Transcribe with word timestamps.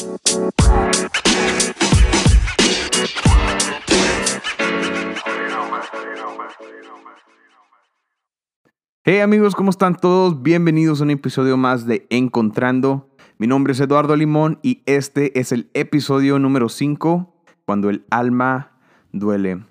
Hey 0.00 0.06
amigos, 9.18 9.54
¿cómo 9.54 9.68
están 9.68 9.96
todos? 9.96 10.42
Bienvenidos 10.42 11.00
a 11.00 11.04
un 11.04 11.10
episodio 11.10 11.58
más 11.58 11.84
de 11.84 12.06
Encontrando. 12.08 13.10
Mi 13.36 13.46
nombre 13.46 13.74
es 13.74 13.80
Eduardo 13.80 14.16
Limón 14.16 14.58
y 14.62 14.82
este 14.86 15.38
es 15.38 15.52
el 15.52 15.68
episodio 15.74 16.38
número 16.38 16.70
5, 16.70 17.34
cuando 17.66 17.90
el 17.90 18.06
alma 18.10 18.78
duele. 19.12 19.66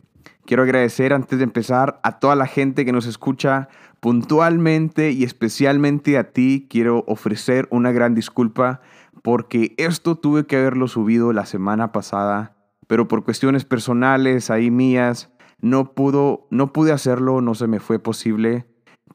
Quiero 0.46 0.62
agradecer 0.62 1.14
antes 1.14 1.40
de 1.40 1.44
empezar 1.44 2.00
a 2.04 2.20
toda 2.20 2.36
la 2.36 2.46
gente 2.46 2.86
que 2.86 2.92
nos 2.92 3.08
escucha 3.08 3.68
puntualmente 4.00 5.12
y 5.12 5.24
especialmente 5.24 6.20
a 6.20 6.32
ti. 6.32 6.68
Quiero 6.70 7.04
ofrecer 7.08 7.68
una 7.72 7.92
gran 7.92 8.14
disculpa 8.14 8.82
porque 9.22 9.74
esto 9.78 10.16
tuve 10.16 10.46
que 10.46 10.58
haberlo 10.58 10.88
subido 10.88 11.34
la 11.34 11.46
semana 11.46 11.92
pasada, 11.92 12.56
pero 12.88 13.08
por 13.08 13.24
cuestiones 13.24 13.66
personales 13.66 14.50
ahí 14.50 14.72
mías 14.72 15.32
no 15.62 15.94
pudo 15.94 16.48
no 16.52 16.74
pude 16.74 16.92
hacerlo, 16.92 17.42
no 17.42 17.56
se 17.56 17.68
me 17.68 17.80
fue 17.80 18.00
posible, 18.00 18.66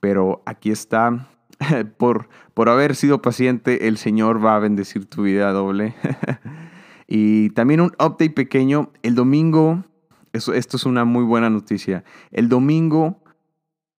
pero 0.01 0.43
aquí 0.47 0.71
está. 0.71 1.29
Por, 1.99 2.29
por 2.53 2.69
haber 2.69 2.97
sido 2.97 3.23
paciente, 3.23 3.87
el 3.87 3.97
Señor 3.97 4.45
va 4.45 4.57
a 4.57 4.59
bendecir 4.59 5.07
tu 5.07 5.23
vida 5.23 5.53
doble. 5.53 5.95
y 7.07 7.51
también 7.51 7.81
un 7.81 7.93
update 7.93 8.31
pequeño. 8.31 8.91
El 9.03 9.15
domingo, 9.15 9.85
esto 10.33 10.77
es 10.77 10.85
una 10.85 11.05
muy 11.05 11.23
buena 11.23 11.51
noticia. 11.51 12.03
El 12.33 12.49
domingo, 12.49 13.23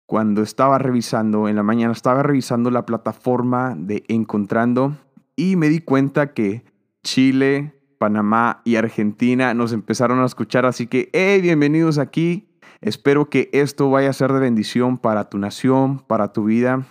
cuando 0.04 0.42
estaba 0.42 0.76
revisando, 0.78 1.48
en 1.48 1.56
la 1.56 1.62
mañana 1.62 1.92
estaba 1.92 2.22
revisando 2.22 2.70
la 2.70 2.84
plataforma 2.84 3.74
de 3.74 4.04
Encontrando 4.06 4.98
y 5.36 5.56
me 5.56 5.68
di 5.68 5.80
cuenta 5.80 6.32
que 6.32 6.64
Chile, 7.04 7.74
Panamá 7.98 8.62
y 8.64 8.76
Argentina 8.76 9.54
nos 9.54 9.72
empezaron 9.72 10.18
a 10.20 10.26
escuchar. 10.26 10.66
Así 10.66 10.86
que, 10.86 11.10
hey, 11.12 11.40
bienvenidos 11.42 11.98
aquí. 11.98 12.48
Espero 12.80 13.30
que 13.30 13.50
esto 13.52 13.90
vaya 13.90 14.10
a 14.10 14.14
ser 14.14 14.32
de 14.32 14.40
bendición 14.40 14.98
para 14.98 15.28
tu 15.28 15.38
nación, 15.38 16.00
para 16.00 16.32
tu 16.32 16.44
vida. 16.44 16.86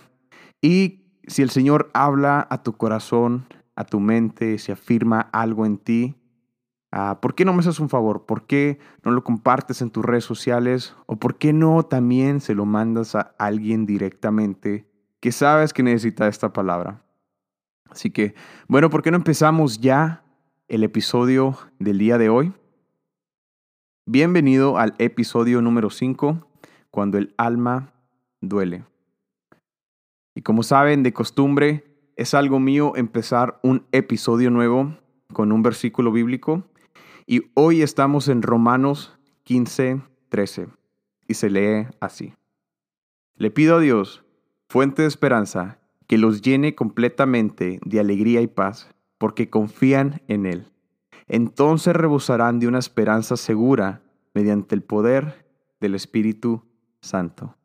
Y 0.62 1.04
si 1.26 1.42
el 1.42 1.50
Señor 1.50 1.90
habla 1.92 2.46
a 2.48 2.62
tu 2.62 2.76
corazón, 2.76 3.46
a 3.74 3.84
tu 3.84 4.00
mente, 4.00 4.58
si 4.58 4.72
afirma 4.72 5.20
algo 5.32 5.66
en 5.66 5.78
ti, 5.78 6.14
ah, 6.92 7.18
¿por 7.20 7.34
qué 7.34 7.44
no 7.44 7.52
me 7.52 7.60
haces 7.60 7.80
un 7.80 7.88
favor? 7.88 8.26
¿Por 8.26 8.46
qué 8.46 8.78
no 9.04 9.10
lo 9.10 9.22
compartes 9.22 9.82
en 9.82 9.90
tus 9.90 10.04
redes 10.04 10.24
sociales? 10.24 10.94
¿O 11.06 11.16
por 11.16 11.36
qué 11.36 11.52
no 11.52 11.82
también 11.84 12.40
se 12.40 12.54
lo 12.54 12.64
mandas 12.64 13.14
a 13.14 13.34
alguien 13.38 13.86
directamente 13.86 14.88
que 15.20 15.32
sabes 15.32 15.72
que 15.72 15.82
necesita 15.82 16.28
esta 16.28 16.52
palabra? 16.52 17.05
Así 17.90 18.10
que, 18.10 18.34
bueno, 18.68 18.90
¿por 18.90 19.02
qué 19.02 19.10
no 19.10 19.16
empezamos 19.16 19.80
ya 19.80 20.24
el 20.68 20.84
episodio 20.84 21.56
del 21.78 21.98
día 21.98 22.18
de 22.18 22.28
hoy? 22.28 22.52
Bienvenido 24.06 24.78
al 24.78 24.94
episodio 24.98 25.62
número 25.62 25.90
5, 25.90 26.46
cuando 26.90 27.18
el 27.18 27.34
alma 27.36 27.92
duele. 28.40 28.84
Y 30.34 30.42
como 30.42 30.62
saben, 30.62 31.02
de 31.02 31.12
costumbre, 31.12 31.84
es 32.16 32.34
algo 32.34 32.60
mío 32.60 32.92
empezar 32.96 33.58
un 33.62 33.86
episodio 33.92 34.50
nuevo 34.50 34.96
con 35.32 35.52
un 35.52 35.62
versículo 35.62 36.12
bíblico. 36.12 36.64
Y 37.26 37.50
hoy 37.54 37.82
estamos 37.82 38.28
en 38.28 38.42
Romanos 38.42 39.18
15, 39.44 40.02
13. 40.28 40.68
Y 41.28 41.34
se 41.34 41.50
lee 41.50 41.86
así. 42.00 42.34
Le 43.36 43.50
pido 43.50 43.76
a 43.76 43.80
Dios, 43.80 44.24
fuente 44.68 45.02
de 45.02 45.08
esperanza, 45.08 45.78
que 46.06 46.18
los 46.18 46.42
llene 46.42 46.74
completamente 46.74 47.80
de 47.84 48.00
alegría 48.00 48.40
y 48.40 48.46
paz, 48.46 48.88
porque 49.18 49.50
confían 49.50 50.22
en 50.28 50.46
Él 50.46 50.72
entonces 51.28 51.94
rebosarán 51.94 52.60
de 52.60 52.68
una 52.68 52.78
esperanza 52.78 53.36
segura 53.36 54.02
mediante 54.34 54.74
el 54.74 54.82
poder 54.82 55.46
del 55.80 55.94
Espíritu 55.94 56.62
Santo. 57.00 57.56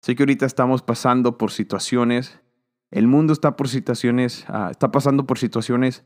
Sé 0.00 0.14
que 0.14 0.22
ahorita 0.22 0.46
estamos 0.46 0.82
pasando 0.82 1.38
por 1.38 1.50
situaciones, 1.50 2.40
el 2.90 3.06
mundo 3.08 3.32
está 3.32 3.56
por 3.56 3.68
situaciones, 3.68 4.44
ah, 4.48 4.68
está 4.70 4.92
pasando 4.92 5.26
por 5.26 5.38
situaciones 5.38 6.04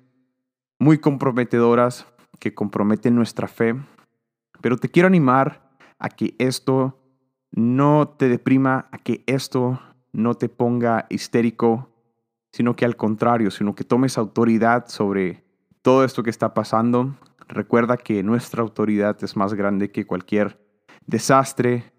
muy 0.78 0.98
comprometedoras 0.98 2.06
que 2.38 2.54
comprometen 2.54 3.14
nuestra 3.14 3.46
fe, 3.46 3.76
pero 4.60 4.78
te 4.78 4.88
quiero 4.88 5.06
animar 5.06 5.70
a 5.98 6.08
que 6.08 6.34
esto 6.38 6.98
no 7.50 8.08
te 8.08 8.28
deprima, 8.28 8.88
a 8.90 8.98
que 8.98 9.22
esto 9.26 9.80
no 10.12 10.34
te 10.34 10.48
ponga 10.48 11.06
histérico, 11.08 11.88
sino 12.52 12.76
que 12.76 12.84
al 12.84 12.96
contrario, 12.96 13.50
sino 13.50 13.74
que 13.74 13.84
tomes 13.84 14.18
autoridad 14.18 14.88
sobre 14.88 15.44
todo 15.80 16.04
esto 16.04 16.22
que 16.22 16.30
está 16.30 16.54
pasando, 16.54 17.16
recuerda 17.48 17.96
que 17.96 18.22
nuestra 18.22 18.62
autoridad 18.62 19.16
es 19.22 19.36
más 19.36 19.54
grande 19.54 19.90
que 19.90 20.06
cualquier 20.06 20.60
desastre 21.06 21.92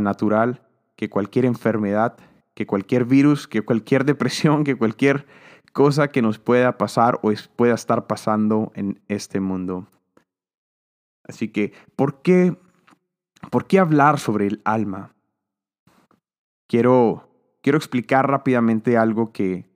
natural, 0.00 0.62
que 0.96 1.10
cualquier 1.10 1.44
enfermedad, 1.44 2.16
que 2.54 2.66
cualquier 2.66 3.04
virus, 3.04 3.48
que 3.48 3.62
cualquier 3.62 4.04
depresión, 4.12 4.64
que 4.64 4.76
cualquier 4.76 5.26
cosa 5.72 6.08
que 6.08 6.22
nos 6.22 6.38
pueda 6.38 6.76
pasar 6.78 7.18
o 7.22 7.32
pueda 7.56 7.74
estar 7.74 8.06
pasando 8.06 8.72
en 8.74 9.02
este 9.08 9.40
mundo. 9.40 9.88
Así 11.24 11.48
que, 11.48 11.72
¿por 11.96 12.20
qué, 12.22 12.56
¿por 13.50 13.66
qué 13.66 13.78
hablar 13.78 14.18
sobre 14.18 14.46
el 14.46 14.60
alma? 14.64 15.14
Quiero, 16.72 17.28
quiero 17.60 17.76
explicar 17.76 18.30
rápidamente 18.30 18.96
algo 18.96 19.30
que 19.30 19.68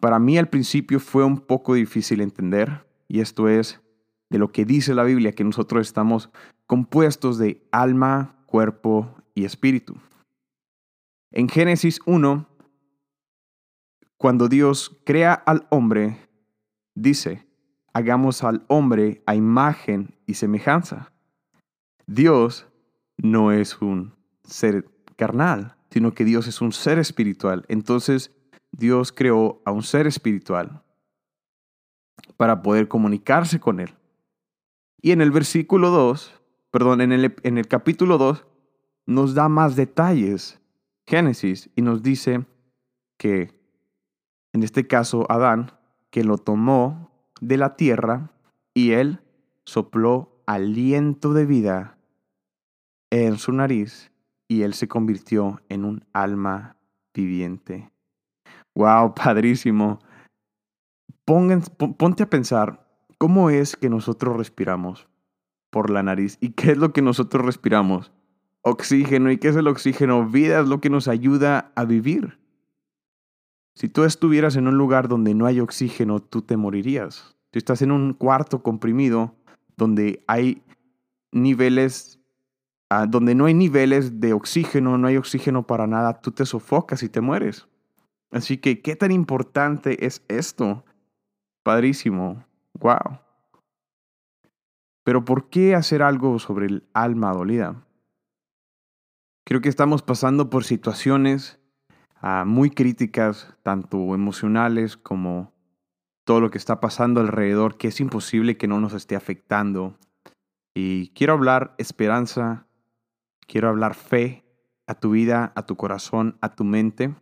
para 0.00 0.18
mí 0.18 0.38
al 0.38 0.48
principio 0.48 0.98
fue 0.98 1.22
un 1.22 1.36
poco 1.36 1.74
difícil 1.74 2.22
entender, 2.22 2.86
y 3.08 3.20
esto 3.20 3.50
es 3.50 3.82
de 4.30 4.38
lo 4.38 4.50
que 4.50 4.64
dice 4.64 4.94
la 4.94 5.04
Biblia, 5.04 5.32
que 5.32 5.44
nosotros 5.44 5.86
estamos 5.86 6.30
compuestos 6.66 7.36
de 7.36 7.62
alma, 7.72 8.36
cuerpo 8.46 9.16
y 9.34 9.44
espíritu. 9.44 9.98
En 11.30 11.50
Génesis 11.50 12.00
1, 12.06 12.48
cuando 14.16 14.48
Dios 14.48 14.98
crea 15.04 15.34
al 15.34 15.66
hombre, 15.68 16.26
dice, 16.94 17.46
hagamos 17.92 18.44
al 18.44 18.64
hombre 18.68 19.22
a 19.26 19.34
imagen 19.34 20.14
y 20.24 20.32
semejanza. 20.32 21.12
Dios 22.06 22.66
no 23.18 23.52
es 23.52 23.82
un 23.82 24.14
ser 24.42 24.88
carnal, 25.16 25.76
sino 25.90 26.12
que 26.12 26.24
Dios 26.24 26.46
es 26.46 26.60
un 26.60 26.72
ser 26.72 26.98
espiritual. 26.98 27.64
Entonces, 27.68 28.32
Dios 28.72 29.12
creó 29.12 29.60
a 29.64 29.72
un 29.72 29.82
ser 29.82 30.06
espiritual 30.06 30.82
para 32.36 32.62
poder 32.62 32.88
comunicarse 32.88 33.60
con 33.60 33.80
él. 33.80 33.94
Y 35.02 35.12
en 35.12 35.20
el 35.20 35.30
versículo 35.30 35.90
2, 35.90 36.40
perdón, 36.70 37.00
en 37.00 37.12
el, 37.12 37.34
en 37.42 37.58
el 37.58 37.66
capítulo 37.66 38.18
2, 38.18 38.46
nos 39.06 39.34
da 39.34 39.48
más 39.48 39.76
detalles, 39.76 40.60
Génesis, 41.06 41.70
y 41.74 41.82
nos 41.82 42.02
dice 42.02 42.44
que, 43.18 43.52
en 44.52 44.62
este 44.62 44.86
caso, 44.86 45.26
Adán, 45.30 45.72
que 46.10 46.22
lo 46.22 46.38
tomó 46.38 47.10
de 47.40 47.56
la 47.56 47.76
tierra 47.76 48.32
y 48.74 48.92
él 48.92 49.20
sopló 49.64 50.42
aliento 50.46 51.32
de 51.32 51.46
vida 51.46 51.98
en 53.10 53.38
su 53.38 53.52
nariz 53.52 54.09
y 54.50 54.62
él 54.62 54.74
se 54.74 54.88
convirtió 54.88 55.60
en 55.68 55.84
un 55.84 56.04
alma 56.12 56.76
viviente. 57.14 57.88
Wow, 58.74 59.14
padrísimo. 59.24 60.00
ponte 61.24 62.24
a 62.24 62.28
pensar, 62.28 62.84
¿cómo 63.16 63.50
es 63.50 63.76
que 63.76 63.88
nosotros 63.88 64.36
respiramos 64.36 65.06
por 65.70 65.88
la 65.88 66.02
nariz? 66.02 66.36
¿Y 66.40 66.50
qué 66.50 66.72
es 66.72 66.78
lo 66.78 66.92
que 66.92 67.00
nosotros 67.00 67.46
respiramos? 67.46 68.10
Oxígeno. 68.62 69.30
¿Y 69.30 69.38
qué 69.38 69.48
es 69.48 69.56
el 69.56 69.68
oxígeno? 69.68 70.28
Vida 70.28 70.60
es 70.60 70.66
lo 70.66 70.80
que 70.80 70.90
nos 70.90 71.06
ayuda 71.06 71.70
a 71.76 71.84
vivir. 71.84 72.40
Si 73.76 73.88
tú 73.88 74.02
estuvieras 74.02 74.56
en 74.56 74.66
un 74.66 74.76
lugar 74.76 75.06
donde 75.06 75.32
no 75.32 75.46
hay 75.46 75.60
oxígeno, 75.60 76.20
tú 76.20 76.42
te 76.42 76.56
morirías. 76.56 77.36
Si 77.52 77.58
estás 77.58 77.82
en 77.82 77.92
un 77.92 78.14
cuarto 78.14 78.64
comprimido 78.64 79.36
donde 79.76 80.24
hay 80.26 80.64
niveles, 81.30 82.19
donde 83.08 83.34
no 83.34 83.46
hay 83.46 83.54
niveles 83.54 84.20
de 84.20 84.32
oxígeno, 84.32 84.98
no 84.98 85.06
hay 85.06 85.16
oxígeno 85.16 85.66
para 85.66 85.86
nada, 85.86 86.20
tú 86.20 86.32
te 86.32 86.44
sofocas 86.44 87.02
y 87.02 87.08
te 87.08 87.20
mueres. 87.20 87.68
Así 88.32 88.58
que, 88.58 88.82
¿qué 88.82 88.96
tan 88.96 89.12
importante 89.12 90.06
es 90.06 90.24
esto? 90.28 90.84
Padrísimo. 91.62 92.44
Wow. 92.74 93.20
Pero 95.04 95.24
¿por 95.24 95.50
qué 95.50 95.74
hacer 95.74 96.02
algo 96.02 96.38
sobre 96.38 96.66
el 96.66 96.84
alma 96.92 97.32
dolida? 97.32 97.84
Creo 99.44 99.60
que 99.60 99.68
estamos 99.68 100.02
pasando 100.02 100.50
por 100.50 100.64
situaciones 100.64 101.58
ah, 102.20 102.44
muy 102.46 102.70
críticas, 102.70 103.56
tanto 103.62 104.14
emocionales 104.14 104.96
como 104.96 105.52
todo 106.24 106.40
lo 106.40 106.50
que 106.50 106.58
está 106.58 106.80
pasando 106.80 107.20
alrededor, 107.20 107.76
que 107.76 107.88
es 107.88 108.00
imposible 108.00 108.56
que 108.56 108.68
no 108.68 108.78
nos 108.80 108.92
esté 108.92 109.16
afectando. 109.16 109.96
Y 110.74 111.08
quiero 111.08 111.32
hablar 111.32 111.74
esperanza, 111.78 112.66
quiero 113.50 113.68
hablar 113.68 113.94
fe 113.94 114.44
a 114.86 114.94
tu 114.94 115.10
vida, 115.10 115.52
a 115.56 115.66
tu 115.66 115.76
corazón, 115.76 116.38
a 116.40 116.54
tu 116.54 116.62
mente. 116.64 117.14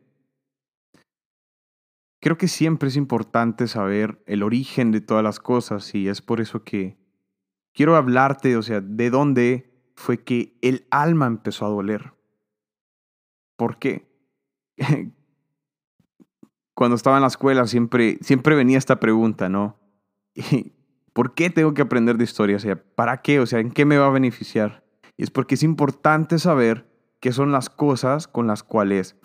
creo 2.21 2.37
que 2.37 2.49
siempre 2.49 2.89
es 2.89 2.97
importante 2.97 3.67
saber 3.69 4.23
el 4.27 4.43
origen 4.43 4.91
de 4.91 5.01
todas 5.01 5.25
las 5.25 5.39
cosas 5.39 5.95
y 5.95 6.09
es 6.09 6.21
por 6.21 6.41
eso 6.41 6.65
que 6.65 6.99
quiero 7.73 7.97
hablarte, 7.97 8.57
o 8.57 8.63
sea, 8.63 8.81
de 8.81 9.09
dónde 9.09 9.93
fue 9.95 10.23
que 10.23 10.59
el 10.61 10.87
alma 10.91 11.27
empezó 11.27 11.65
a 11.65 11.71
doler. 11.71 12.13
¿Por 13.57 13.79
qué? 13.79 14.09
Cuando 16.75 16.97
estaba 16.97 17.17
en 17.17 17.23
la 17.23 17.29
escuela 17.29 17.67
siempre, 17.67 18.19
siempre 18.21 18.55
venía 18.55 18.79
esta 18.79 19.01
pregunta, 19.01 19.49
¿no? 19.49 19.79
¿Por 21.15 21.35
qué 21.35 21.49
tengo 21.51 21.73
que 21.73 21.83
aprender 21.83 22.19
de 22.19 22.25
historia? 22.25 22.57
O 22.57 22.61
sea, 22.61 22.77
¿para 22.77 23.23
qué? 23.23 23.41
O 23.41 23.47
sea, 23.47 23.61
¿en 23.61 23.71
qué 23.71 23.85
me 23.85 23.97
va 23.97 24.09
a 24.09 24.11
beneficiar? 24.11 24.88
Y 25.19 25.25
es 25.25 25.31
porque 25.31 25.57
es 25.57 25.63
importante 25.63 26.39
saber 26.39 26.89
qué 27.21 27.33
son 27.33 27.53
las 27.53 27.69
cosas 27.69 28.27
con 28.27 28.47
las 28.47 28.63
cuales 28.63 29.17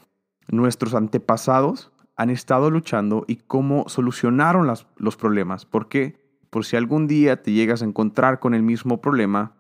nuestros 0.51 0.93
antepasados 0.95 1.93
han 2.17 2.29
estado 2.29 2.69
luchando 2.69 3.23
y 3.27 3.37
cómo 3.37 3.87
solucionaron 3.87 4.67
los 4.97 5.15
problemas. 5.15 5.65
¿Por 5.65 5.87
qué? 5.87 6.19
Por 6.49 6.65
si 6.65 6.75
algún 6.75 7.07
día 7.07 7.41
te 7.41 7.51
llegas 7.51 7.81
a 7.81 7.85
encontrar 7.85 8.39
con 8.39 8.53
el 8.53 8.63
mismo 8.63 8.99
problema, 8.99 9.55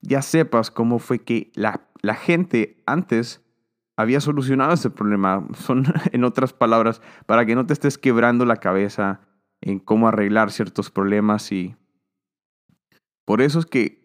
ya 0.00 0.22
sepas 0.22 0.70
cómo 0.70 0.98
fue 0.98 1.18
que 1.18 1.52
la, 1.54 1.88
la 2.00 2.14
gente 2.14 2.82
antes 2.86 3.42
había 3.96 4.20
solucionado 4.20 4.72
ese 4.72 4.90
problema. 4.90 5.46
Son, 5.54 5.84
en 6.12 6.24
otras 6.24 6.52
palabras, 6.52 7.02
para 7.26 7.44
que 7.44 7.54
no 7.54 7.66
te 7.66 7.72
estés 7.72 7.98
quebrando 7.98 8.44
la 8.44 8.56
cabeza 8.56 9.20
en 9.60 9.78
cómo 9.78 10.08
arreglar 10.08 10.50
ciertos 10.50 10.90
problemas 10.90 11.52
y 11.52 11.76
por 13.24 13.40
eso 13.40 13.60
es 13.60 13.66
que 13.66 14.02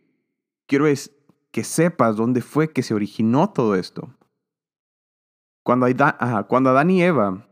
quiero 0.67 0.85
es 0.85 1.16
que 1.57 1.63
sepas 1.63 2.15
dónde 2.15 2.41
fue 2.41 2.71
que 2.71 2.83
se 2.83 2.93
originó 2.93 3.49
todo 3.49 3.73
esto. 3.73 4.13
Cuando, 5.63 5.87
Adán 5.87 6.91
y 6.91 7.01
Eva 7.01 7.47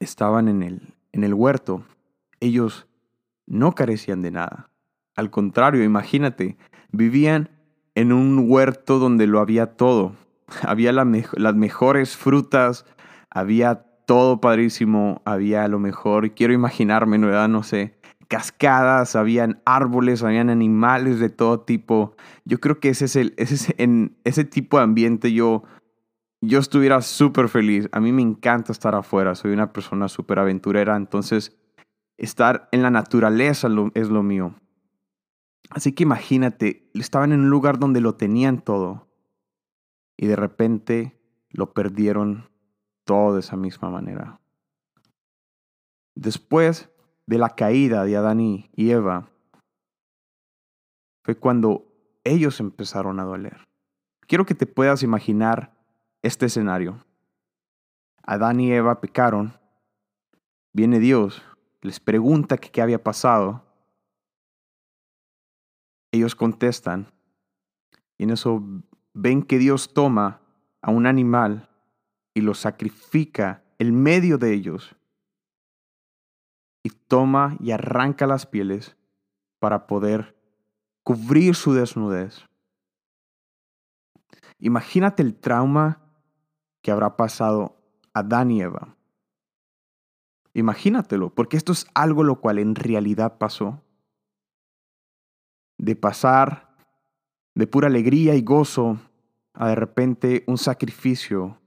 estaban 0.00 0.48
en 0.48 0.62
el, 0.62 0.94
en 1.12 1.24
el 1.24 1.34
huerto, 1.34 1.84
ellos 2.40 2.86
no 3.46 3.74
carecían 3.74 4.22
de 4.22 4.30
nada. 4.30 4.70
Al 5.14 5.30
contrario, 5.30 5.84
imagínate, 5.84 6.56
vivían 6.90 7.50
en 7.94 8.12
un 8.12 8.50
huerto 8.50 8.98
donde 8.98 9.26
lo 9.26 9.40
había 9.40 9.76
todo. 9.76 10.14
Había 10.62 10.94
las 10.94 11.54
mejores 11.54 12.16
frutas, 12.16 12.86
había 13.28 13.84
todo 14.06 14.40
padrísimo, 14.40 15.20
había 15.26 15.68
lo 15.68 15.78
mejor. 15.80 16.32
Quiero 16.32 16.54
imaginarme, 16.54 17.18
¿verdad? 17.18 17.50
No 17.50 17.62
sé, 17.62 17.97
cascadas, 18.28 19.16
habían 19.16 19.60
árboles, 19.64 20.22
habían 20.22 20.50
animales 20.50 21.18
de 21.18 21.30
todo 21.30 21.60
tipo. 21.60 22.14
Yo 22.44 22.60
creo 22.60 22.78
que 22.78 22.90
ese 22.90 23.06
es 23.06 23.16
el, 23.16 23.34
ese 23.36 23.54
es, 23.54 23.74
en 23.78 24.16
ese 24.24 24.44
tipo 24.44 24.76
de 24.76 24.84
ambiente 24.84 25.32
yo 25.32 25.64
yo 26.40 26.58
estuviera 26.58 27.02
súper 27.02 27.48
feliz. 27.48 27.88
A 27.92 28.00
mí 28.00 28.12
me 28.12 28.22
encanta 28.22 28.72
estar 28.72 28.94
afuera, 28.94 29.34
soy 29.34 29.52
una 29.52 29.72
persona 29.72 30.08
súper 30.08 30.38
aventurera, 30.38 30.96
entonces 30.96 31.58
estar 32.16 32.68
en 32.72 32.82
la 32.82 32.90
naturaleza 32.90 33.68
es 33.94 34.08
lo 34.08 34.22
mío. 34.22 34.54
Así 35.70 35.92
que 35.92 36.04
imagínate, 36.04 36.90
estaban 36.94 37.32
en 37.32 37.40
un 37.40 37.50
lugar 37.50 37.78
donde 37.78 38.00
lo 38.00 38.14
tenían 38.14 38.60
todo 38.62 39.08
y 40.16 40.26
de 40.26 40.36
repente 40.36 41.20
lo 41.50 41.72
perdieron 41.72 42.50
todo 43.04 43.34
de 43.34 43.40
esa 43.40 43.56
misma 43.56 43.90
manera. 43.90 44.40
Después 46.14 46.90
de 47.28 47.36
la 47.36 47.50
caída 47.50 48.04
de 48.04 48.16
Adán 48.16 48.40
y 48.40 48.90
Eva, 48.90 49.28
fue 51.22 51.36
cuando 51.36 51.84
ellos 52.24 52.58
empezaron 52.58 53.20
a 53.20 53.24
doler. 53.24 53.68
Quiero 54.26 54.46
que 54.46 54.54
te 54.54 54.64
puedas 54.64 55.02
imaginar 55.02 55.76
este 56.22 56.46
escenario. 56.46 57.04
Adán 58.22 58.60
y 58.60 58.72
Eva 58.72 59.02
pecaron. 59.02 59.52
Viene 60.72 61.00
Dios, 61.00 61.42
les 61.82 62.00
pregunta 62.00 62.56
qué 62.56 62.80
había 62.80 63.04
pasado. 63.04 63.62
Ellos 66.10 66.34
contestan. 66.34 67.12
Y 68.16 68.24
en 68.24 68.30
eso 68.30 68.62
ven 69.12 69.42
que 69.42 69.58
Dios 69.58 69.92
toma 69.92 70.40
a 70.80 70.90
un 70.90 71.04
animal 71.06 71.68
y 72.32 72.40
lo 72.40 72.54
sacrifica 72.54 73.62
en 73.78 74.02
medio 74.02 74.38
de 74.38 74.54
ellos. 74.54 74.96
Y 76.82 76.90
toma 76.90 77.56
y 77.60 77.72
arranca 77.72 78.26
las 78.26 78.46
pieles 78.46 78.96
para 79.58 79.86
poder 79.86 80.36
cubrir 81.02 81.54
su 81.54 81.72
desnudez. 81.72 82.44
Imagínate 84.58 85.22
el 85.22 85.34
trauma 85.34 86.02
que 86.82 86.90
habrá 86.90 87.16
pasado 87.16 87.76
a 88.12 88.22
Dan 88.22 88.50
y 88.50 88.62
Eva. 88.62 88.96
Imagínatelo, 90.54 91.34
porque 91.34 91.56
esto 91.56 91.72
es 91.72 91.86
algo 91.94 92.24
lo 92.24 92.40
cual 92.40 92.58
en 92.58 92.74
realidad 92.74 93.38
pasó. 93.38 93.82
De 95.76 95.94
pasar 95.94 96.76
de 97.54 97.66
pura 97.66 97.86
alegría 97.86 98.34
y 98.34 98.42
gozo 98.42 98.98
a 99.52 99.68
de 99.68 99.74
repente 99.76 100.44
un 100.46 100.58
sacrificio 100.58 101.60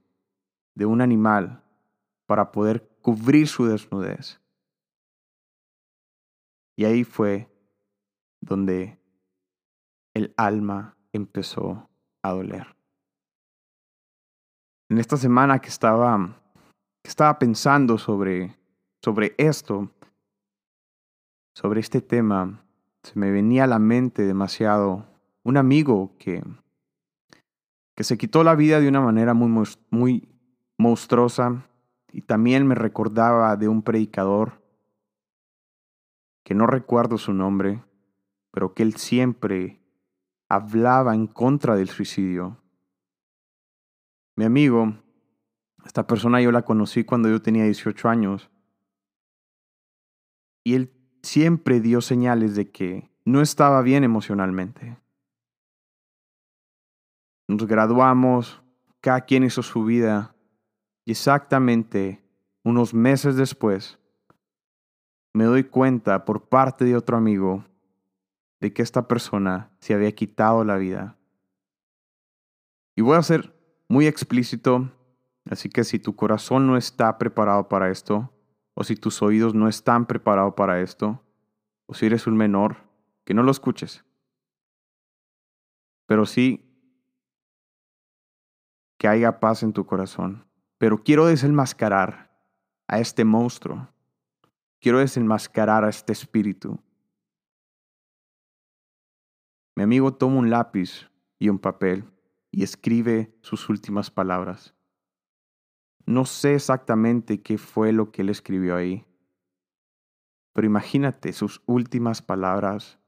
de 0.74 0.86
un 0.86 1.00
animal 1.00 1.62
para 2.26 2.52
poder 2.52 2.86
cubrir 3.00 3.48
su 3.48 3.66
desnudez. 3.66 4.41
Y 6.82 6.84
ahí 6.84 7.04
fue 7.04 7.48
donde 8.40 8.98
el 10.14 10.34
alma 10.36 10.96
empezó 11.12 11.88
a 12.24 12.32
doler. 12.32 12.74
En 14.90 14.98
esta 14.98 15.16
semana 15.16 15.60
que 15.60 15.68
estaba, 15.68 16.42
que 17.04 17.08
estaba 17.08 17.38
pensando 17.38 17.98
sobre, 17.98 18.58
sobre 19.00 19.36
esto, 19.38 19.92
sobre 21.54 21.78
este 21.78 22.00
tema, 22.00 22.64
se 23.04 23.16
me 23.16 23.30
venía 23.30 23.62
a 23.62 23.68
la 23.68 23.78
mente 23.78 24.22
demasiado 24.22 25.06
un 25.44 25.58
amigo 25.58 26.16
que, 26.18 26.42
que 27.94 28.02
se 28.02 28.18
quitó 28.18 28.42
la 28.42 28.56
vida 28.56 28.80
de 28.80 28.88
una 28.88 29.02
manera 29.02 29.34
muy, 29.34 29.68
muy 29.88 30.28
monstruosa 30.78 31.64
y 32.12 32.22
también 32.22 32.66
me 32.66 32.74
recordaba 32.74 33.56
de 33.56 33.68
un 33.68 33.82
predicador 33.82 34.61
que 36.42 36.54
no 36.54 36.66
recuerdo 36.66 37.18
su 37.18 37.32
nombre, 37.32 37.82
pero 38.50 38.74
que 38.74 38.82
él 38.82 38.96
siempre 38.96 39.80
hablaba 40.48 41.14
en 41.14 41.26
contra 41.26 41.76
del 41.76 41.88
suicidio 41.88 42.62
mi 44.34 44.46
amigo, 44.46 44.94
esta 45.84 46.06
persona 46.06 46.40
yo 46.40 46.50
la 46.52 46.62
conocí 46.62 47.04
cuando 47.04 47.28
yo 47.28 47.42
tenía 47.42 47.64
18 47.64 48.08
años. 48.08 48.50
Y 50.64 50.74
él 50.74 50.92
siempre 51.22 51.80
dio 51.80 52.00
señales 52.00 52.54
de 52.54 52.70
que 52.70 53.10
no 53.24 53.42
estaba 53.42 53.82
bien 53.82 54.04
emocionalmente. 54.04 54.96
Nos 57.46 57.66
graduamos, 57.66 58.62
cada 59.00 59.22
quien 59.22 59.44
hizo 59.44 59.62
su 59.62 59.84
vida 59.84 60.34
y 61.04 61.10
exactamente 61.10 62.24
unos 62.64 62.94
meses 62.94 63.36
después 63.36 63.98
me 65.32 65.44
doy 65.44 65.64
cuenta 65.64 66.24
por 66.24 66.48
parte 66.48 66.84
de 66.84 66.96
otro 66.96 67.16
amigo 67.16 67.64
de 68.60 68.72
que 68.72 68.82
esta 68.82 69.08
persona 69.08 69.70
se 69.80 69.94
había 69.94 70.12
quitado 70.12 70.64
la 70.64 70.76
vida. 70.76 71.16
Y 72.94 73.02
voy 73.02 73.16
a 73.16 73.22
ser 73.22 73.54
muy 73.88 74.06
explícito, 74.06 74.90
así 75.50 75.68
que 75.68 75.84
si 75.84 75.98
tu 75.98 76.14
corazón 76.14 76.66
no 76.66 76.76
está 76.76 77.18
preparado 77.18 77.68
para 77.68 77.90
esto, 77.90 78.32
o 78.74 78.84
si 78.84 78.96
tus 78.96 79.22
oídos 79.22 79.54
no 79.54 79.68
están 79.68 80.06
preparados 80.06 80.54
para 80.54 80.80
esto, 80.80 81.22
o 81.86 81.94
si 81.94 82.06
eres 82.06 82.26
un 82.26 82.36
menor, 82.36 82.76
que 83.24 83.34
no 83.34 83.42
lo 83.42 83.50
escuches. 83.50 84.04
Pero 86.06 86.26
sí 86.26 86.68
que 88.98 89.08
haya 89.08 89.40
paz 89.40 89.64
en 89.64 89.72
tu 89.72 89.84
corazón. 89.84 90.46
Pero 90.78 91.02
quiero 91.02 91.26
desenmascarar 91.26 92.30
a 92.86 93.00
este 93.00 93.24
monstruo. 93.24 93.88
Quiero 94.82 94.98
desenmascarar 94.98 95.84
a 95.84 95.88
este 95.90 96.12
espíritu. 96.12 96.76
Mi 99.76 99.84
amigo 99.84 100.12
toma 100.12 100.40
un 100.40 100.50
lápiz 100.50 101.08
y 101.38 101.50
un 101.50 101.60
papel 101.60 102.04
y 102.50 102.64
escribe 102.64 103.32
sus 103.42 103.68
últimas 103.68 104.10
palabras. 104.10 104.74
No 106.04 106.24
sé 106.24 106.56
exactamente 106.56 107.42
qué 107.42 107.58
fue 107.58 107.92
lo 107.92 108.10
que 108.10 108.22
él 108.22 108.28
escribió 108.28 108.74
ahí, 108.74 109.06
pero 110.52 110.66
imagínate 110.66 111.32
sus 111.32 111.62
últimas 111.66 112.20
palabras 112.20 112.98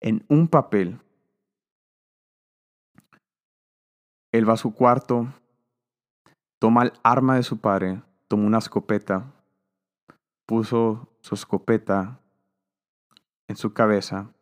en 0.00 0.24
un 0.28 0.46
papel. 0.46 1.00
Él 4.30 4.48
va 4.48 4.52
a 4.52 4.58
su 4.58 4.72
cuarto, 4.72 5.26
toma 6.60 6.84
el 6.84 6.92
arma 7.02 7.34
de 7.34 7.42
su 7.42 7.58
padre, 7.58 8.00
toma 8.28 8.46
una 8.46 8.58
escopeta, 8.58 9.34
puso 10.48 11.14
su 11.20 11.34
escopeta 11.34 12.22
en 13.48 13.56
su 13.56 13.74
cabeza 13.74 14.32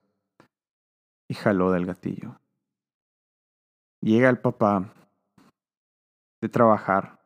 y 1.28 1.34
jaló 1.34 1.72
del 1.72 1.84
gatillo. 1.84 2.38
Llega 4.00 4.30
el 4.30 4.38
papá 4.38 4.94
de 6.40 6.48
trabajar 6.48 7.18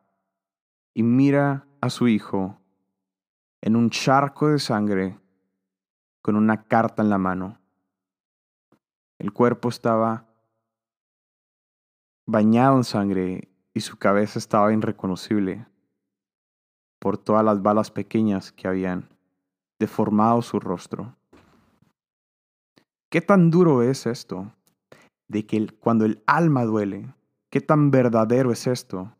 y 0.95 1.03
mira 1.03 1.67
a 1.79 1.91
su 1.91 2.07
hijo 2.07 2.57
en 3.61 3.75
un 3.75 3.91
charco 3.91 4.49
de 4.49 4.57
sangre 4.57 5.19
con 6.23 6.35
una 6.35 6.63
carta 6.63 7.03
en 7.03 7.11
la 7.11 7.19
mano. 7.19 7.59
El 9.19 9.31
cuerpo 9.31 9.69
estaba 9.69 10.25
bañado 12.25 12.77
en 12.77 12.83
sangre 12.83 13.47
y 13.75 13.81
su 13.81 13.99
cabeza 13.99 14.39
estaba 14.39 14.73
irreconocible 14.73 15.67
por 17.01 17.17
todas 17.17 17.43
las 17.43 17.63
balas 17.63 17.89
pequeñas 17.89 18.51
que 18.51 18.67
habían 18.67 19.09
deformado 19.79 20.43
su 20.43 20.59
rostro. 20.59 21.15
¿Qué 23.09 23.21
tan 23.21 23.49
duro 23.49 23.81
es 23.81 24.05
esto? 24.05 24.53
De 25.27 25.47
que 25.47 25.67
cuando 25.79 26.05
el 26.05 26.21
alma 26.27 26.63
duele, 26.63 27.11
¿qué 27.49 27.59
tan 27.59 27.89
verdadero 27.89 28.51
es 28.51 28.67
esto? 28.67 29.15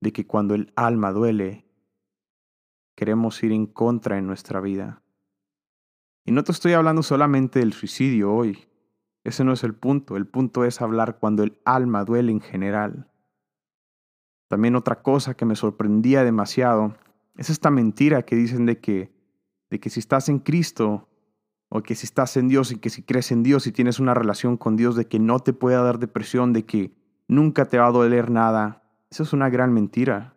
De 0.00 0.12
que 0.12 0.26
cuando 0.26 0.56
el 0.56 0.72
alma 0.74 1.12
duele, 1.12 1.64
queremos 2.96 3.40
ir 3.44 3.52
en 3.52 3.66
contra 3.66 4.18
en 4.18 4.26
nuestra 4.26 4.60
vida. 4.60 5.00
Y 6.26 6.32
no 6.32 6.42
te 6.42 6.50
estoy 6.50 6.72
hablando 6.72 7.04
solamente 7.04 7.60
del 7.60 7.72
suicidio 7.72 8.34
hoy. 8.34 8.66
Ese 9.22 9.44
no 9.44 9.52
es 9.52 9.62
el 9.62 9.74
punto. 9.74 10.16
El 10.16 10.26
punto 10.26 10.64
es 10.64 10.82
hablar 10.82 11.18
cuando 11.20 11.44
el 11.44 11.60
alma 11.64 12.04
duele 12.04 12.32
en 12.32 12.40
general. 12.40 13.08
También 14.48 14.74
otra 14.74 15.00
cosa 15.00 15.34
que 15.34 15.44
me 15.44 15.54
sorprendía 15.54 16.24
demasiado 16.24 16.96
es 17.40 17.48
esta 17.48 17.70
mentira 17.70 18.22
que 18.22 18.36
dicen 18.36 18.66
de 18.66 18.80
que, 18.80 19.10
de 19.70 19.80
que 19.80 19.88
si 19.88 19.98
estás 19.98 20.28
en 20.28 20.40
Cristo 20.40 21.08
o 21.70 21.82
que 21.82 21.94
si 21.94 22.04
estás 22.04 22.36
en 22.36 22.48
Dios 22.48 22.70
y 22.70 22.76
que 22.76 22.90
si 22.90 23.02
crees 23.02 23.32
en 23.32 23.42
Dios 23.42 23.66
y 23.66 23.72
tienes 23.72 23.98
una 23.98 24.12
relación 24.12 24.58
con 24.58 24.76
Dios, 24.76 24.94
de 24.94 25.06
que 25.06 25.18
no 25.18 25.38
te 25.38 25.54
pueda 25.54 25.82
dar 25.82 25.98
depresión, 25.98 26.52
de 26.52 26.66
que 26.66 26.92
nunca 27.28 27.64
te 27.64 27.78
va 27.78 27.86
a 27.86 27.92
doler 27.92 28.30
nada. 28.30 28.82
Eso 29.08 29.22
es 29.22 29.32
una 29.32 29.48
gran 29.48 29.72
mentira. 29.72 30.36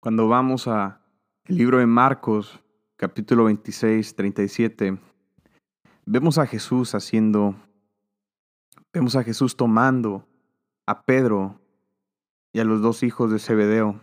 Cuando 0.00 0.26
vamos 0.26 0.66
a 0.66 1.02
libro 1.44 1.76
de 1.76 1.86
Marcos, 1.86 2.58
capítulo 2.96 3.44
26, 3.44 4.16
37, 4.16 4.98
vemos 6.06 6.38
a 6.38 6.46
Jesús 6.46 6.94
haciendo, 6.94 7.56
vemos 8.90 9.16
a 9.16 9.22
Jesús 9.22 9.54
tomando 9.54 10.26
a 10.86 11.02
Pedro 11.02 11.60
y 12.54 12.60
a 12.60 12.64
los 12.64 12.80
dos 12.80 13.02
hijos 13.02 13.30
de 13.30 13.38
Zebedeo. 13.38 14.00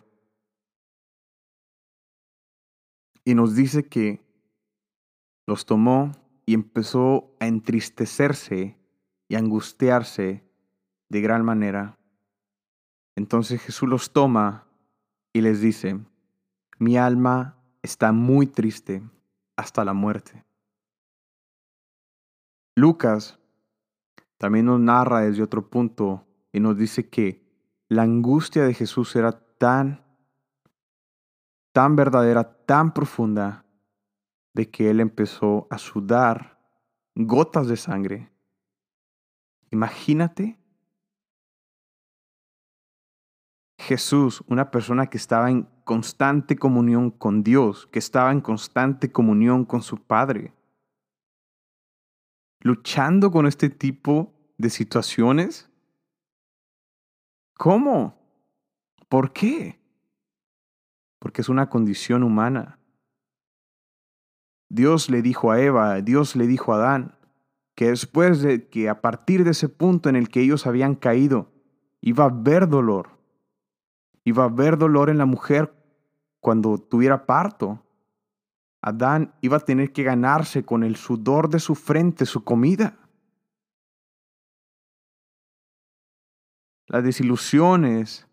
Y 3.30 3.36
nos 3.36 3.54
dice 3.54 3.88
que 3.88 4.26
los 5.46 5.68
tomó 5.68 6.14
y 6.48 6.56
empezó 6.56 7.36
a 7.40 7.46
entristecerse 7.46 8.76
y 9.28 9.36
angustiarse 9.36 10.44
de 11.10 11.22
gran 11.22 11.46
manera. 11.46 12.00
Entonces 13.16 13.62
Jesús 13.62 13.88
los 13.88 14.14
toma 14.14 14.66
y 15.32 15.42
les 15.42 15.62
dice, 15.62 16.00
mi 16.80 16.98
alma 16.98 17.56
está 17.84 18.14
muy 18.14 18.48
triste 18.48 19.04
hasta 19.56 19.86
la 19.86 19.94
muerte. 19.94 20.44
Lucas 22.76 23.38
también 24.40 24.66
nos 24.66 24.80
narra 24.80 25.20
desde 25.20 25.44
otro 25.44 25.70
punto 25.70 26.26
y 26.52 26.62
nos 26.62 26.76
dice 26.76 27.10
que 27.10 27.44
la 27.90 28.02
angustia 28.02 28.64
de 28.64 28.74
Jesús 28.74 29.16
era 29.16 29.34
tan, 29.34 30.04
tan 31.72 31.96
verdadera, 31.96 32.44
tan 32.66 32.94
profunda, 32.94 33.66
de 34.54 34.70
que 34.70 34.90
él 34.90 35.00
empezó 35.00 35.68
a 35.70 35.78
sudar 35.78 36.60
gotas 37.16 37.68
de 37.68 37.78
sangre. 37.78 38.32
Imagínate 39.72 40.58
Jesús, 43.78 44.44
una 44.48 44.72
persona 44.72 45.08
que 45.08 45.18
estaba 45.18 45.50
en 45.50 45.64
constante 45.84 46.58
comunión 46.58 47.10
con 47.10 47.44
Dios, 47.44 47.88
que 47.88 48.00
estaba 48.00 48.32
en 48.32 48.42
constante 48.42 49.12
comunión 49.12 49.66
con 49.66 49.82
su 49.82 49.98
Padre, 49.98 50.54
luchando 52.60 53.32
con 53.32 53.48
este 53.48 53.70
tipo 53.70 54.34
de 54.58 54.70
situaciones? 54.70 55.72
¿Cómo? 57.58 58.16
¿Por 59.08 59.34
qué? 59.34 59.79
Porque 61.20 61.42
es 61.42 61.50
una 61.50 61.70
condición 61.70 62.24
humana. 62.24 62.80
Dios 64.70 65.10
le 65.10 65.22
dijo 65.22 65.52
a 65.52 65.62
Eva, 65.62 66.02
Dios 66.02 66.36
le 66.36 66.48
dijo 66.48 66.74
a 66.74 66.78
Adán, 66.78 67.16
que 67.76 67.90
después 67.90 68.42
de 68.42 68.68
que 68.68 68.90
a 68.90 69.02
partir 69.02 69.44
de 69.44 69.52
ese 69.52 69.70
punto 69.70 70.10
en 70.10 70.16
el 70.16 70.30
que 70.30 70.42
ellos 70.42 70.68
habían 70.68 70.96
caído, 70.96 71.52
iba 72.02 72.26
a 72.26 72.28
haber 72.28 72.68
dolor, 72.68 73.20
Iba 74.30 74.44
a 74.44 74.46
haber 74.46 74.78
dolor 74.78 75.10
en 75.10 75.18
la 75.18 75.26
mujer 75.26 75.74
cuando 76.40 76.78
tuviera 76.78 77.26
parto. 77.26 77.84
Adán 78.80 79.34
iba 79.42 79.58
a 79.58 79.62
tener 79.62 79.92
que 79.92 80.04
ganarse 80.04 80.64
con 80.64 80.84
el 80.84 80.98
sudor 80.98 81.50
de 81.50 81.60
su 81.60 81.74
frente 81.74 82.28
su 82.28 82.44
comida. 82.44 83.00
Las 86.86 87.04
desilusiones, 87.04 88.28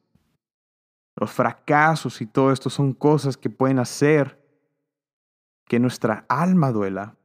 los 1.17 1.33
fracasos 1.33 2.21
y 2.21 2.27
todo 2.27 2.53
esto 2.53 2.69
son 2.69 2.93
cosas 2.93 3.37
que 3.37 3.49
pueden 3.49 3.79
hacer 3.79 4.39
que 5.67 5.81
nuestra 5.81 6.27
alma 6.29 6.71
duela. 6.71 7.17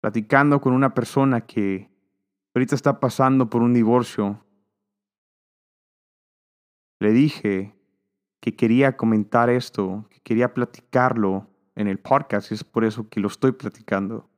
Platicando 0.00 0.60
con 0.60 0.74
una 0.74 0.94
persona 0.94 1.46
que 1.46 1.90
ahorita 2.54 2.74
está 2.74 3.00
pasando 3.00 3.48
por 3.48 3.62
un 3.62 3.72
divorcio, 3.72 4.44
le 7.00 7.12
dije 7.12 7.74
que 8.40 8.54
quería 8.54 8.96
comentar 8.96 9.48
esto, 9.48 10.06
que 10.10 10.20
quería 10.20 10.52
platicarlo 10.52 11.48
en 11.74 11.88
el 11.88 11.98
podcast 11.98 12.50
y 12.50 12.54
es 12.54 12.64
por 12.64 12.84
eso 12.84 13.08
que 13.08 13.20
lo 13.20 13.28
estoy 13.28 13.52
platicando. 13.52 14.28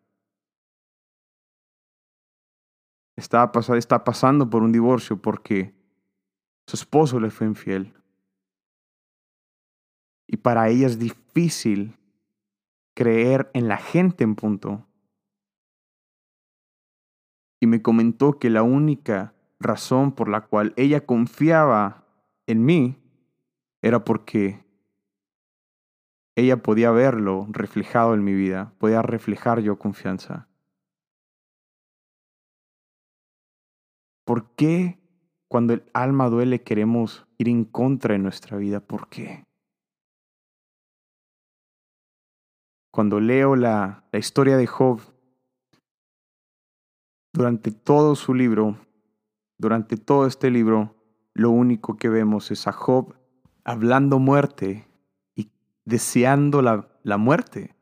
Está, 3.16 3.50
está 3.76 4.04
pasando 4.04 4.48
por 4.48 4.62
un 4.62 4.72
divorcio 4.72 5.20
porque 5.20 5.74
su 6.66 6.76
esposo 6.76 7.20
le 7.20 7.30
fue 7.30 7.46
infiel. 7.46 7.92
Y 10.26 10.38
para 10.38 10.68
ella 10.68 10.86
es 10.86 10.98
difícil 10.98 11.96
creer 12.94 13.50
en 13.54 13.68
la 13.68 13.76
gente 13.76 14.24
en 14.24 14.34
punto. 14.34 14.86
Y 17.60 17.66
me 17.66 17.82
comentó 17.82 18.38
que 18.38 18.50
la 18.50 18.62
única 18.62 19.34
razón 19.60 20.12
por 20.12 20.28
la 20.28 20.42
cual 20.46 20.72
ella 20.76 21.04
confiaba 21.04 22.06
en 22.46 22.64
mí 22.64 22.96
era 23.82 24.04
porque 24.04 24.64
ella 26.36 26.62
podía 26.62 26.90
verlo 26.90 27.46
reflejado 27.50 28.14
en 28.14 28.24
mi 28.24 28.34
vida, 28.34 28.74
podía 28.78 29.02
reflejar 29.02 29.60
yo 29.60 29.78
confianza. 29.78 30.48
¿Por 34.24 34.50
qué 34.56 34.98
cuando 35.54 35.72
el 35.72 35.84
alma 35.92 36.28
duele 36.30 36.64
queremos 36.64 37.28
ir 37.38 37.48
en 37.48 37.64
contra 37.64 38.14
de 38.14 38.18
nuestra 38.18 38.56
vida? 38.56 38.80
¿Por 38.80 39.08
qué? 39.08 39.44
Cuando 42.92 43.20
leo 43.20 43.54
la, 43.54 44.02
la 44.10 44.18
historia 44.18 44.56
de 44.56 44.66
Job, 44.66 45.00
durante 47.32 47.70
todo 47.70 48.16
su 48.16 48.34
libro, 48.34 48.78
durante 49.56 49.96
todo 49.96 50.26
este 50.26 50.50
libro, 50.50 50.96
lo 51.34 51.50
único 51.50 51.98
que 51.98 52.08
vemos 52.08 52.50
es 52.50 52.66
a 52.66 52.72
Job 52.72 53.14
hablando 53.62 54.18
muerte 54.18 54.88
y 55.36 55.52
deseando 55.84 56.62
la, 56.62 56.88
la 57.04 57.16
muerte. 57.16 57.76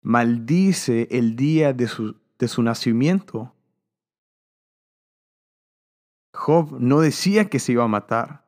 Maldice 0.00 1.08
el 1.10 1.36
día 1.36 1.74
de 1.74 1.88
su, 1.88 2.16
de 2.38 2.48
su 2.48 2.62
nacimiento. 2.62 3.54
Job 6.34 6.78
no 6.80 7.00
decía 7.00 7.48
que 7.48 7.58
se 7.58 7.72
iba 7.72 7.84
a 7.84 7.88
matar, 7.88 8.46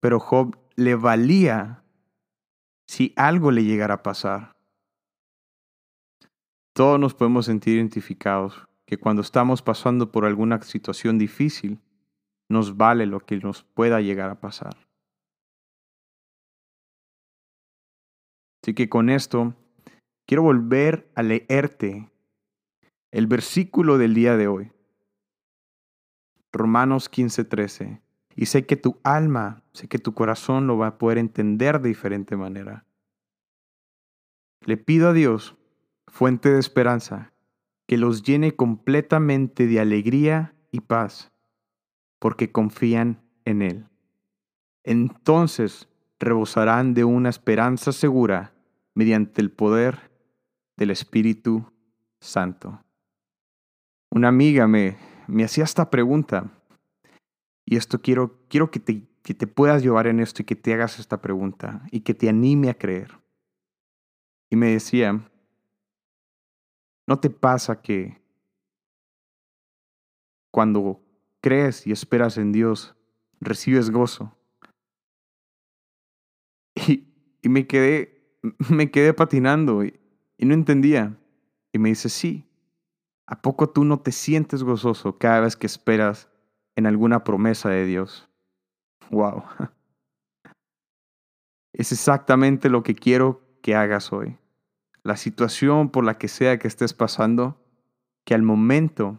pero 0.00 0.18
Job 0.18 0.56
le 0.76 0.94
valía 0.94 1.84
si 2.88 3.12
algo 3.16 3.50
le 3.50 3.64
llegara 3.64 3.94
a 3.94 4.02
pasar. 4.02 4.52
Todos 6.74 6.98
nos 6.98 7.14
podemos 7.14 7.46
sentir 7.46 7.76
identificados 7.76 8.66
que 8.86 8.98
cuando 8.98 9.22
estamos 9.22 9.62
pasando 9.62 10.10
por 10.10 10.24
alguna 10.24 10.60
situación 10.62 11.18
difícil, 11.18 11.80
nos 12.50 12.76
vale 12.76 13.06
lo 13.06 13.20
que 13.20 13.38
nos 13.38 13.62
pueda 13.62 14.00
llegar 14.00 14.30
a 14.30 14.40
pasar. 14.40 14.76
Así 18.62 18.74
que 18.74 18.88
con 18.88 19.10
esto 19.10 19.54
quiero 20.26 20.42
volver 20.42 21.10
a 21.14 21.22
leerte 21.22 22.10
el 23.10 23.26
versículo 23.26 23.98
del 23.98 24.14
día 24.14 24.36
de 24.36 24.48
hoy. 24.48 24.72
Romanos 26.52 27.10
15:13. 27.10 28.00
Y 28.34 28.46
sé 28.46 28.66
que 28.66 28.76
tu 28.76 28.98
alma, 29.02 29.62
sé 29.72 29.88
que 29.88 29.98
tu 29.98 30.14
corazón 30.14 30.66
lo 30.66 30.78
va 30.78 30.86
a 30.88 30.98
poder 30.98 31.18
entender 31.18 31.80
de 31.80 31.88
diferente 31.88 32.36
manera. 32.36 32.86
Le 34.64 34.76
pido 34.76 35.08
a 35.08 35.12
Dios, 35.12 35.56
fuente 36.06 36.50
de 36.50 36.60
esperanza, 36.60 37.32
que 37.86 37.98
los 37.98 38.22
llene 38.22 38.54
completamente 38.54 39.66
de 39.66 39.80
alegría 39.80 40.54
y 40.70 40.80
paz 40.80 41.32
porque 42.22 42.52
confían 42.52 43.20
en 43.44 43.62
Él. 43.62 43.86
entonces 44.84 45.88
rebosarán 46.20 46.94
de 46.94 47.02
una 47.02 47.28
esperanza 47.28 47.90
segura 47.90 48.54
mediante 48.94 49.40
el 49.40 49.50
poder 49.50 50.12
del 50.76 50.92
Espíritu 50.92 51.72
Santo. 52.20 52.80
Una 54.10 54.28
amiga 54.28 54.68
me, 54.68 54.96
me 55.28 55.44
hacía 55.44 55.64
esta 55.64 55.90
pregunta 55.90 56.50
y 57.64 57.76
esto 57.76 58.00
quiero, 58.00 58.38
quiero 58.48 58.70
que, 58.70 58.80
te, 58.80 59.06
que 59.22 59.34
te 59.34 59.46
puedas 59.46 59.82
llevar 59.82 60.06
en 60.06 60.20
esto 60.20 60.42
y 60.42 60.44
que 60.44 60.56
te 60.56 60.74
hagas 60.74 60.98
esta 60.98 61.20
pregunta 61.20 61.86
y 61.90 62.00
que 62.00 62.14
te 62.14 62.28
anime 62.28 62.68
a 62.70 62.74
creer. 62.74 63.18
Y 64.50 64.56
me 64.56 64.72
decía, 64.72 65.20
¿no 67.06 67.18
te 67.20 67.30
pasa 67.30 67.80
que 67.80 68.20
cuando 70.50 71.00
crees 71.40 71.86
y 71.86 71.92
esperas 71.92 72.36
en 72.36 72.52
Dios, 72.52 72.94
recibes 73.40 73.90
gozo? 73.90 74.36
Y, 76.88 77.06
y 77.42 77.48
me, 77.50 77.66
quedé, 77.66 78.36
me 78.70 78.90
quedé 78.90 79.12
patinando 79.12 79.84
y, 79.84 80.00
y 80.38 80.46
no 80.46 80.54
entendía. 80.54 81.16
Y 81.72 81.78
me 81.78 81.90
dice, 81.90 82.08
sí, 82.08 82.46
¿a 83.26 83.40
poco 83.40 83.70
tú 83.70 83.84
no 83.84 84.00
te 84.00 84.12
sientes 84.12 84.62
gozoso 84.62 85.18
cada 85.18 85.40
vez 85.40 85.56
que 85.56 85.66
esperas 85.66 86.28
en 86.76 86.86
alguna 86.86 87.24
promesa 87.24 87.68
de 87.70 87.86
Dios? 87.86 88.28
Wow. 89.10 89.44
Es 91.74 91.90
exactamente 91.90 92.68
lo 92.68 92.82
que 92.82 92.94
quiero 92.94 93.40
que 93.62 93.74
hagas 93.74 94.12
hoy. 94.12 94.36
La 95.02 95.16
situación 95.16 95.88
por 95.88 96.04
la 96.04 96.18
que 96.18 96.28
sea 96.28 96.58
que 96.58 96.68
estés 96.68 96.92
pasando, 96.92 97.64
que 98.24 98.34
al 98.34 98.42
momento 98.42 99.18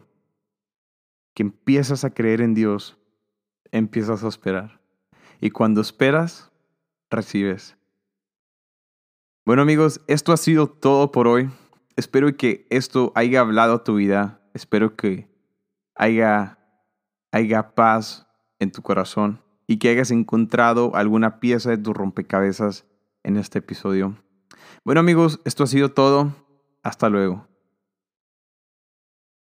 que 1.34 1.42
empiezas 1.42 2.04
a 2.04 2.14
creer 2.14 2.40
en 2.40 2.54
Dios, 2.54 2.96
empiezas 3.72 4.22
a 4.22 4.28
esperar. 4.28 4.80
Y 5.40 5.50
cuando 5.50 5.80
esperas, 5.80 6.52
recibes. 7.10 7.76
Bueno 9.44 9.62
amigos, 9.62 10.00
esto 10.06 10.32
ha 10.32 10.36
sido 10.36 10.68
todo 10.68 11.10
por 11.10 11.26
hoy. 11.26 11.50
Espero 11.96 12.36
que 12.36 12.66
esto 12.70 13.12
haya 13.14 13.40
hablado 13.40 13.74
a 13.74 13.84
tu 13.84 13.94
vida. 13.94 14.40
Espero 14.52 14.96
que 14.96 15.28
haya, 15.94 16.58
haya 17.30 17.74
paz 17.74 18.26
en 18.58 18.72
tu 18.72 18.82
corazón 18.82 19.42
y 19.66 19.78
que 19.78 19.90
hayas 19.90 20.10
encontrado 20.10 20.94
alguna 20.96 21.38
pieza 21.40 21.70
de 21.70 21.78
tu 21.78 21.92
rompecabezas 21.92 22.84
en 23.22 23.36
este 23.36 23.60
episodio. 23.60 24.16
Bueno 24.84 25.00
amigos, 25.00 25.40
esto 25.44 25.64
ha 25.64 25.66
sido 25.66 25.92
todo. 25.92 26.32
Hasta 26.82 27.08
luego. 27.08 27.46